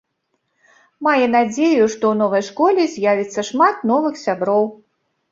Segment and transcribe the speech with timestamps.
[1.07, 4.65] Мае надзею, што ў новай школе з'явіцца шмат новых сяброў.